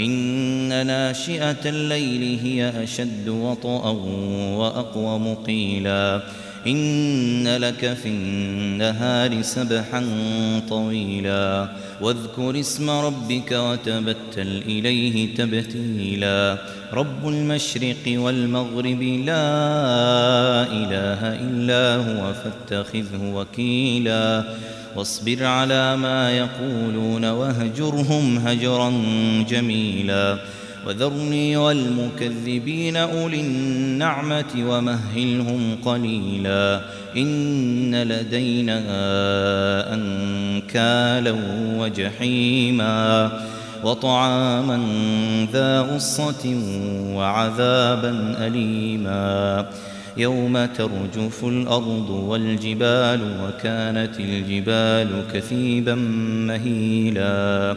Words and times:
إن 0.00 0.86
ناشئة 0.86 1.56
الليل 1.68 2.38
هي 2.42 2.82
أشد 2.84 3.28
وطئا 3.28 3.90
وأقوم 4.58 5.34
قيلاً 5.34 6.22
إن 6.66 7.56
لك 7.56 7.96
في 8.02 8.08
النهار 8.08 9.42
سبحا 9.42 10.04
طويلا 10.68 11.68
واذكر 12.00 12.60
اسم 12.60 12.90
ربك 12.90 13.52
وتبتل 13.52 14.62
إليه 14.66 15.34
تبتيلا 15.34 16.58
رب 16.92 17.28
المشرق 17.28 17.96
والمغرب 18.16 19.02
لا 19.02 19.52
إله 20.62 21.20
إلا 21.28 21.96
هو 21.96 22.32
فاتخذه 22.32 23.32
وكيلا 23.34 24.44
واصبر 24.96 25.44
على 25.44 25.96
ما 25.96 26.38
يقولون 26.38 27.24
وهجرهم 27.24 28.38
هجرا 28.38 28.92
جميلا 29.48 30.38
وذرني 30.86 31.56
والمكذبين 31.56 32.96
أولي 32.96 33.40
النعمة 33.40 34.44
ومهلهم 34.68 35.76
قليلا 35.84 36.80
إن 37.16 37.94
لدينا 38.02 38.82
أنكالا 39.94 41.36
وجحيما 41.78 43.30
وطعاما 43.84 44.80
ذا 45.52 45.80
غصة 45.80 46.56
وعذابا 47.04 48.36
أليما 48.46 49.66
يوم 50.16 50.64
ترجف 50.64 51.44
الأرض 51.44 52.10
والجبال 52.28 53.20
وكانت 53.44 54.20
الجبال 54.20 55.08
كثيبا 55.34 55.94
مهيلا 56.48 57.76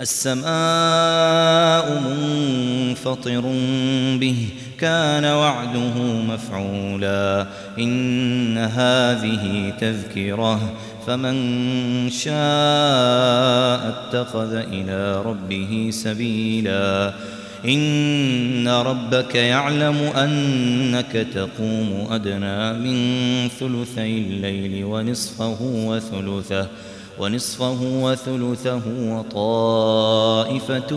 السماء 0.00 1.84
منفطر 2.00 3.40
به 4.20 4.36
كان 4.80 5.24
وعده 5.24 5.98
مفعولا 6.28 7.46
إن 7.78 8.58
هذه 8.58 9.72
تذكرة 9.80 10.60
فمن 11.06 12.10
شاء 12.10 12.34
اتخذ 13.94 14.52
إلى 14.54 15.22
ربه 15.22 15.88
سبيلا 15.92 17.12
إن 17.64 18.68
ربك 18.68 19.34
يعلم 19.34 19.96
أنك 20.16 21.26
تقوم 21.34 22.06
أدنى 22.10 22.72
من 22.72 23.48
ثلثي 23.58 24.18
الليل 24.18 24.84
ونصفه 24.84 25.56
وثلثه 25.62 26.66
ونصفه 27.18 27.78
وثلثه 28.02 28.82
وطائفة 29.00 30.96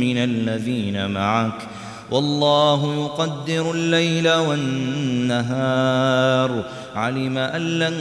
من 0.00 0.18
الذين 0.18 1.10
معك 1.10 1.68
والله 2.10 2.94
يقدر 2.94 3.70
الليل 3.72 4.28
والنهار 4.32 6.64
علم 6.94 7.38
أن 7.38 7.78
لن 7.78 7.92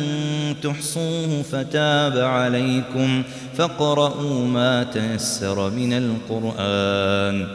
تحصوه 0.64 1.42
فتاب 1.52 2.18
عليكم 2.18 3.24
فاقرؤوا 3.58 4.46
ما 4.48 4.84
تيسر 4.84 5.70
من 5.70 5.94
القرآن 5.94 7.48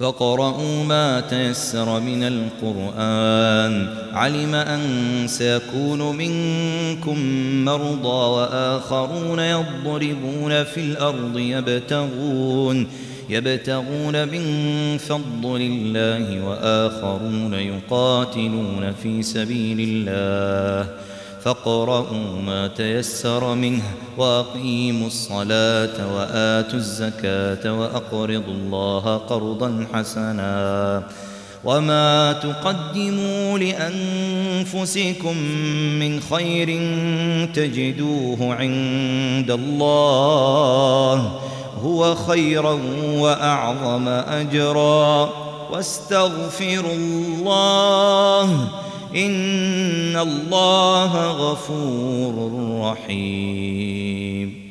فاقرؤوا 0.00 0.84
ما 0.88 1.20
تيسر 1.20 2.00
من 2.00 2.22
القرآن 2.22 3.94
علم 4.12 4.54
أن 4.54 4.80
سيكون 5.26 6.16
منكم 6.16 7.18
مرضى 7.64 8.30
وآخرون 8.38 9.38
يضربون 9.38 10.64
في 10.64 10.80
الأرض 10.80 11.38
يبتغون 11.38 12.86
يبتغون 13.30 14.28
من 14.28 14.42
فضل 14.98 15.60
الله 15.60 16.44
وآخرون 16.48 17.54
يقاتلون 17.54 18.92
في 19.02 19.22
سبيل 19.22 19.76
الله 19.80 20.90
فاقرؤوا 21.44 22.42
ما 22.46 22.66
تيسر 22.68 23.54
منه 23.54 23.82
وأقيموا 24.18 25.06
الصلاة 25.06 26.16
وآتوا 26.16 26.78
الزكاة 26.78 27.80
وأقرضوا 27.80 28.52
الله 28.54 29.16
قرضا 29.16 29.86
حسنا 29.94 31.02
وما 31.64 32.32
تقدموا 32.32 33.58
لأنفسكم 33.58 35.36
من 35.98 36.20
خير 36.20 36.66
تجدوه 37.54 38.54
عند 38.54 39.50
الله 39.50 41.40
هو 41.82 42.14
خيرا 42.14 42.78
وأعظم 43.18 44.08
أجرا 44.08 45.30
واستغفروا 45.72 46.92
الله 46.92 48.68
إن 49.16 50.16
الله 50.16 51.30
غفور 51.50 52.52
رحيم 52.84 54.69